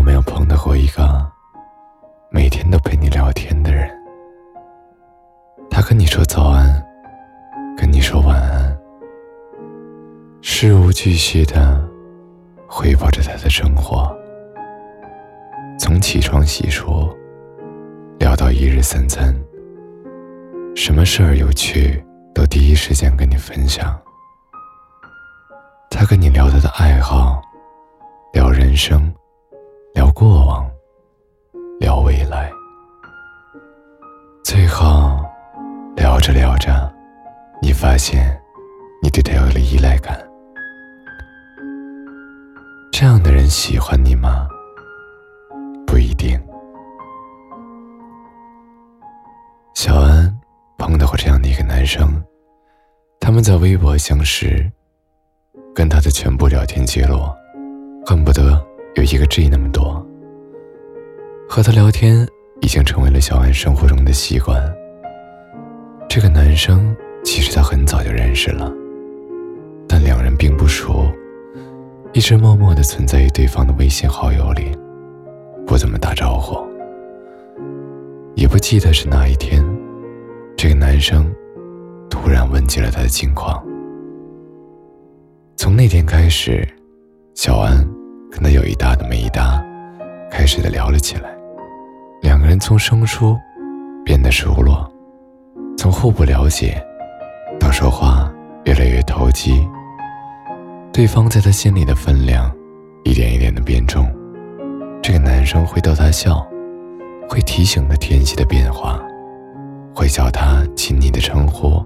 [0.00, 1.30] 有没有碰到过一个
[2.30, 3.86] 每天都陪你聊天的人？
[5.68, 6.82] 他跟你说早安，
[7.76, 8.78] 跟你说晚安，
[10.40, 11.86] 事无巨细的
[12.66, 14.10] 汇报着他的生活，
[15.78, 17.14] 从起床洗漱
[18.18, 19.38] 聊到一日三餐，
[20.74, 22.02] 什么事儿有趣
[22.34, 23.94] 都第一时间跟你分享。
[25.90, 27.42] 他跟你聊他的爱好，
[28.32, 29.14] 聊人生。
[30.12, 30.70] 过往，
[31.78, 32.50] 聊未来，
[34.42, 35.18] 最后
[35.96, 36.92] 聊着聊着，
[37.62, 38.38] 你发现
[39.02, 40.18] 你对他有了依赖感。
[42.92, 44.46] 这样的人喜欢你吗？
[45.86, 46.38] 不一定。
[49.74, 50.38] 小安
[50.76, 52.22] 碰到过这样的一个男生，
[53.20, 54.70] 他们在微博相识，
[55.74, 57.20] 跟他的全部聊天记录，
[58.04, 58.69] 恨不得。
[58.94, 60.04] 有一个 G 那么多，
[61.48, 62.26] 和他聊天
[62.60, 64.60] 已经成为了小安生活中的习惯。
[66.08, 68.72] 这个男生其实他很早就认识了，
[69.88, 71.06] 但两人并不熟，
[72.12, 74.76] 一直默默的存在于对方的微信好友里，
[75.64, 76.58] 不怎么打招呼。
[78.34, 79.64] 也不记得是哪一天，
[80.56, 81.32] 这个男生
[82.10, 83.64] 突然问起了他的近况。
[85.56, 86.66] 从那天开始，
[87.34, 87.88] 小安。
[88.30, 89.62] 跟他有一搭的没一搭，
[90.30, 91.28] 开始的聊了起来。
[92.22, 93.36] 两个人从生疏
[94.04, 94.90] 变得熟络，
[95.76, 96.80] 从互不了解
[97.58, 98.32] 到说话
[98.64, 99.66] 越来越投机。
[100.92, 102.50] 对方在他心里的分量
[103.04, 104.08] 一点一点的变重。
[105.02, 106.46] 这个男生会逗他笑，
[107.28, 109.00] 会提醒他天气的变化，
[109.94, 111.84] 会叫他亲昵的称呼，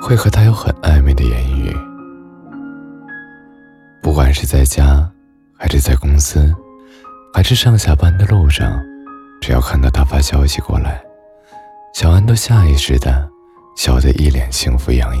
[0.00, 1.76] 会和他有很暧昧的言语。
[4.00, 5.10] 不管是在家。
[5.58, 6.54] 还是在公司，
[7.34, 8.80] 还是上下班的路上，
[9.40, 11.02] 只要看到他发消息过来，
[11.92, 13.28] 小安都下意识的
[13.76, 15.20] 笑得一脸幸福洋溢。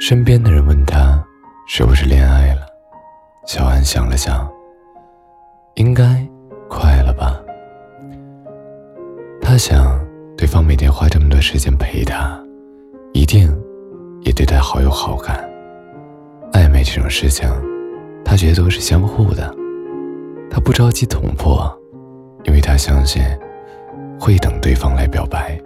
[0.00, 1.24] 身边的人问他
[1.68, 2.62] 是不是恋爱了，
[3.46, 4.50] 小安想了想，
[5.74, 6.26] 应该
[6.68, 7.40] 快了吧。
[9.40, 9.98] 他想，
[10.36, 12.36] 对方每天花这么多时间陪他，
[13.12, 13.48] 一定
[14.22, 15.48] 也对他好有好感。
[16.52, 17.48] 暧昧这种事情。
[18.30, 19.56] 他觉得都是相互的，
[20.50, 21.66] 他不着急捅破，
[22.44, 23.22] 因为他相信
[24.20, 25.58] 会等对方来表白。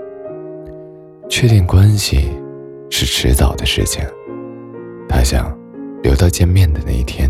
[1.29, 2.31] 确定关系
[2.89, 4.05] 是迟早的事情，
[5.09, 5.53] 他想
[6.05, 7.29] 留到见面的那一天。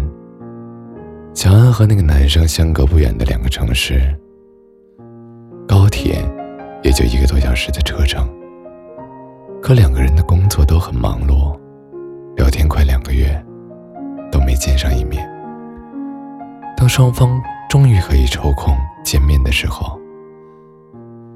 [1.32, 4.14] 小安和那个男生相隔不远的两个城市，
[5.66, 6.22] 高铁
[6.82, 8.28] 也就一个多小时的车程，
[9.62, 11.58] 可两个人的工作都很忙碌，
[12.36, 13.42] 聊天快两个月。
[14.82, 15.30] 上一面。
[16.76, 19.96] 当双方终于可以抽空见面的时候，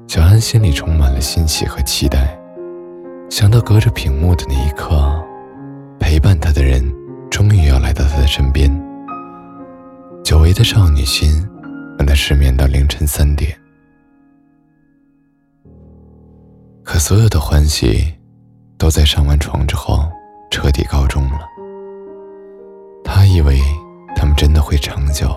[0.05, 2.37] 小安心里充满了欣喜和期待。
[3.29, 5.25] 想到隔着屏幕的那一刻，
[5.97, 6.83] 陪伴他的人
[7.31, 8.69] 终于要来到他的身边，
[10.25, 11.29] 久违的少女心
[11.97, 13.57] 让他失眠到凌晨三点。
[16.83, 18.13] 可所有的欢喜，
[18.77, 20.05] 都在上完床之后
[20.51, 21.56] 彻底告终了。
[23.37, 23.61] 以为
[24.15, 25.29] 他们真的会长久。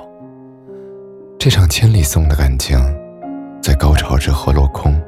[1.38, 2.78] 这场千里送的感情，
[3.60, 4.98] 在高潮之后落空，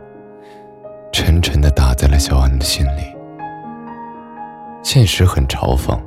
[1.10, 3.00] 沉沉的打在了小安的心里。
[4.82, 5.98] 现实很嘲讽，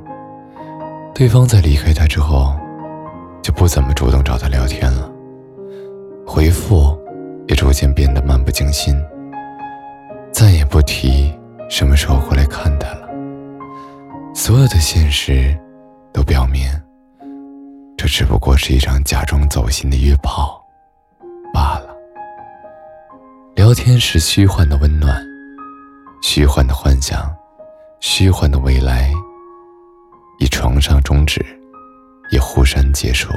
[1.12, 2.54] 对方在离开他之后，
[3.42, 5.10] 就不怎么主动找他聊天了，
[6.24, 6.96] 回复
[7.48, 8.96] 也逐渐变得漫不经心，
[10.30, 11.34] 再也不提
[11.68, 13.08] 什么时候过来看他了。
[14.32, 15.52] 所有的现实。
[18.06, 20.64] 这只不过是一场假装走心的约炮
[21.52, 21.92] 罢了。
[23.56, 25.20] 聊天是虚幻的温暖，
[26.22, 27.36] 虚幻的幻想，
[27.98, 29.12] 虚幻的未来，
[30.38, 31.44] 以床上终止，
[32.30, 33.28] 以互删结束。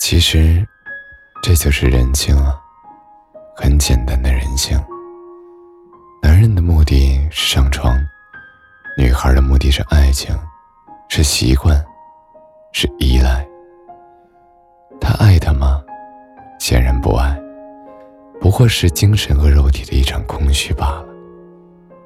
[0.00, 0.66] 其实，
[1.42, 2.58] 这就是人性啊，
[3.54, 4.82] 很简单的人性。
[6.22, 8.02] 男人的目的是上床。
[8.96, 10.34] 女孩的目的是爱情，
[11.12, 11.84] 是习惯，
[12.70, 13.44] 是依赖。
[15.00, 15.82] 他爱她吗？
[16.60, 17.36] 显然不爱，
[18.40, 21.06] 不过是精神和肉体的一场空虚罢了。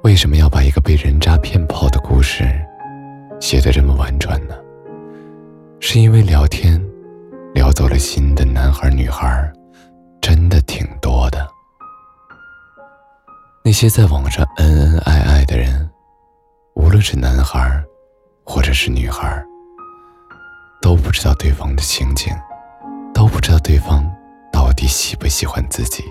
[0.04, 2.44] 为什么要把一个被人渣骗炮的故事
[3.38, 4.54] 写得这么婉转呢？
[5.80, 6.82] 是因为聊天
[7.52, 9.52] 聊走了心的男孩女孩
[10.22, 11.46] 真的挺多的。
[13.62, 15.90] 那些在网上恩恩爱爱的人。
[16.74, 17.82] 无论是男孩，
[18.44, 19.42] 或者是女孩，
[20.80, 22.32] 都不知道对方的情景，
[23.12, 24.04] 都不知道对方
[24.52, 26.04] 到底喜不喜欢自己。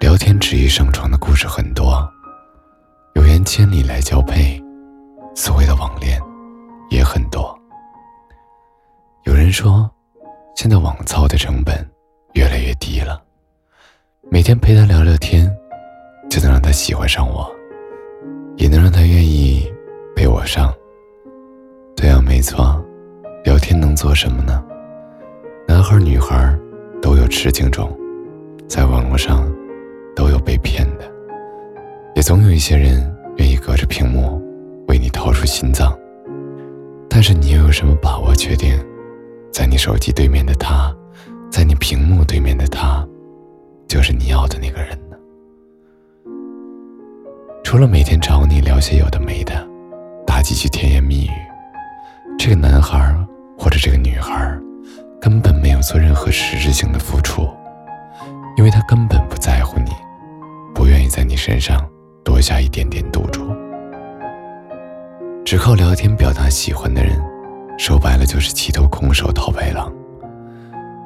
[0.00, 2.06] 聊天执意上床的故事很多，
[3.14, 4.62] 有缘千里来交配，
[5.34, 6.20] 所谓的网恋
[6.90, 7.56] 也很多。
[9.24, 9.88] 有人说，
[10.56, 11.88] 现在网操的成本
[12.34, 13.22] 越来越低了，
[14.30, 15.50] 每天陪他聊聊天，
[16.28, 17.50] 就能让他喜欢上我，
[18.56, 19.72] 也能让他愿意
[20.36, 20.70] 我上。
[21.96, 22.84] 对啊，没错，
[23.42, 24.62] 聊天能做什么呢？
[25.66, 26.54] 男孩女孩
[27.00, 27.90] 都有痴情种，
[28.68, 29.50] 在网络上
[30.14, 31.10] 都有被骗的，
[32.14, 34.38] 也总有一些人愿意隔着屏幕
[34.88, 35.98] 为你掏出心脏。
[37.08, 38.78] 但是你又有什么把握确定？
[39.50, 40.94] 在你手机对面的他，
[41.50, 43.02] 在你屏幕对面的他，
[43.88, 45.16] 就是你要的那个人呢？
[47.64, 49.66] 除了每天找你聊些有的没的，
[50.46, 51.30] 几句甜言蜜语，
[52.38, 53.12] 这个男孩
[53.58, 54.56] 或者这个女孩，
[55.20, 57.50] 根本没有做任何实质性的付出，
[58.56, 59.90] 因为他根本不在乎你，
[60.72, 61.84] 不愿意在你身上
[62.24, 63.52] 多下一点点赌注，
[65.44, 67.20] 只靠聊天表达喜欢的人。
[67.76, 69.92] 说白了就是齐头空手套白狼，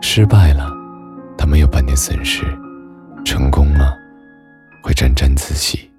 [0.03, 0.71] 失败了，
[1.39, 2.45] 他没有半点损失；
[3.25, 3.97] 成功了，
[4.83, 5.90] 会沾沾自喜。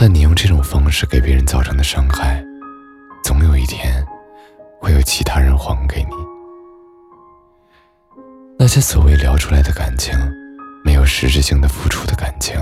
[0.00, 2.42] 但你用这种方式给别人造成的伤害，
[3.22, 4.02] 总有一天
[4.80, 6.16] 会有其他人还给你。
[8.58, 10.18] 那些所谓聊出来的感情，
[10.82, 12.58] 没有实质性的付出的感情，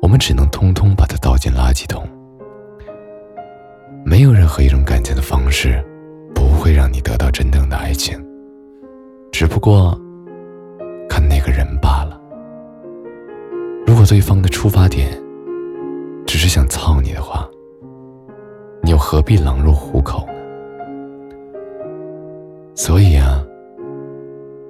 [0.00, 2.08] 我们只能通通把它倒进垃圾桶。
[4.04, 5.84] 没有任何一种感情的方式，
[6.36, 8.16] 不会让你得到真正的爱情。
[9.32, 10.00] 只不过，
[11.08, 12.16] 看那个人罢了。
[13.84, 15.20] 如果对方的出发点，
[16.44, 17.48] 是想操你的话，
[18.82, 20.34] 你又何必狼入虎口呢？
[22.74, 23.42] 所以啊，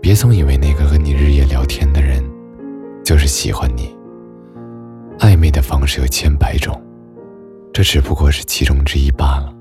[0.01, 2.23] 别总以为那个和你日夜聊天的人，
[3.05, 3.93] 就是喜欢你。
[5.19, 6.81] 暧昧的方式有千百种。
[7.73, 9.53] 这只不过是其中之一罢了。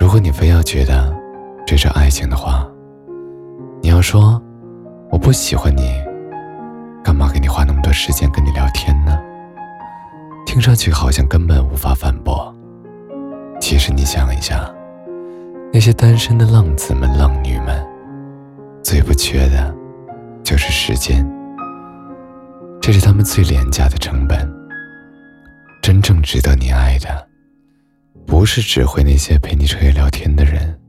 [0.00, 1.14] 如果你非要觉得
[1.64, 2.68] 这是爱情的话，
[3.80, 4.42] 你要说
[5.12, 5.94] 我不喜欢你，
[7.04, 9.20] 干嘛给你花那么多时间跟你聊天呢？
[10.46, 12.52] 听上去好像根本无法反驳。
[13.60, 14.72] 其实你想一下，
[15.70, 17.86] 那些单身的浪子们、浪女们，
[18.82, 19.74] 最不缺的，
[20.42, 21.30] 就是时间。
[22.80, 24.50] 这是他们最廉价的成本。
[25.82, 27.28] 真正值得你爱的，
[28.26, 30.80] 不是只会那些陪你彻夜聊天的人，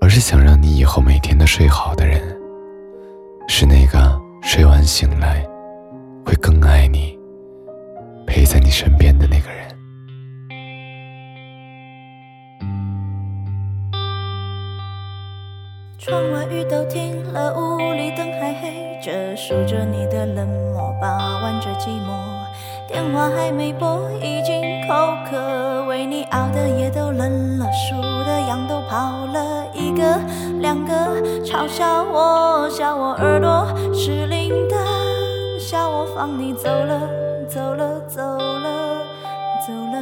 [0.00, 2.22] 而是想让你以后每天都睡好的人，
[3.46, 4.17] 是那个
[4.50, 5.46] 睡完醒来
[6.24, 7.18] 会更爱你、
[8.26, 9.68] 陪在你身边的那个人。
[15.98, 22.16] 窗外雨都停了，屋里灯还黑着，数着你的冷漠，把玩着寂寞。
[22.88, 25.84] 电话还没拨，已经口渴。
[25.84, 30.18] 为你熬的夜都冷了，数的羊都跑了一个
[30.60, 30.94] 两个，
[31.44, 33.66] 嘲笑我，笑我耳朵
[34.00, 34.76] 失灵的，
[35.58, 37.00] 笑我放你走了，
[37.48, 39.02] 走了，走了，
[39.66, 40.00] 走了。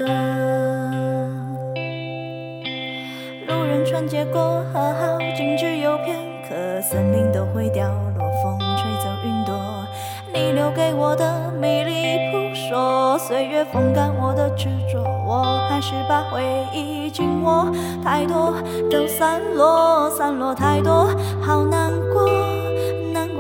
[3.49, 6.15] 路人穿街过河，好景只有片
[6.47, 9.55] 刻，森林都会掉落，风吹走云朵，
[10.31, 11.97] 你留给我的迷离。
[12.31, 17.73] 扑朔岁月风干我的执着，我还是把回忆紧握。
[18.05, 18.53] 太多
[18.91, 21.09] 都散落，散落太多，
[21.41, 22.46] 好难过。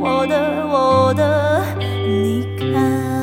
[0.00, 3.17] 我的，我的，你看。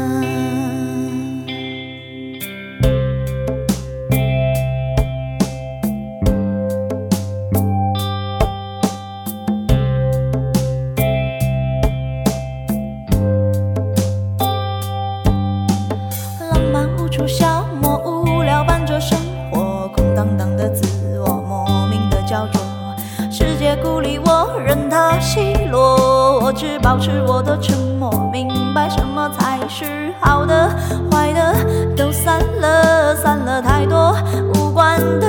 [26.95, 30.69] 保持我的沉默，明白什么才是好的，
[31.11, 31.53] 坏的
[31.93, 34.15] 都散了，散了太多
[34.53, 35.27] 无关的，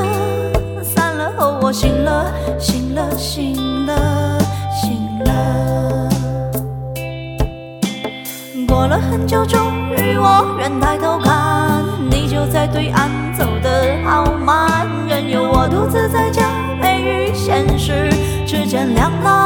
[0.80, 4.38] 散了后我醒了，醒了，醒了，
[4.80, 6.08] 醒了。
[8.68, 16.48] 过了很久，终于我愿抬头看，你就在对岸走得好慢，任由我独自在假
[16.80, 18.08] 寐与现实
[18.46, 19.45] 之间两难。